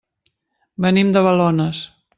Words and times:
Venim 0.87 1.13
de 1.19 1.25
Balones. 1.29 1.87